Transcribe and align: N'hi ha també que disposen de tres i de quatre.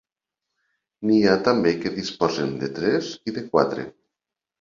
N'hi 1.09 1.17
ha 1.31 1.35
també 1.47 1.73
que 1.83 1.91
disposen 1.97 2.55
de 2.63 2.71
tres 2.79 3.11
i 3.33 3.35
de 3.37 3.45
quatre. 3.53 3.87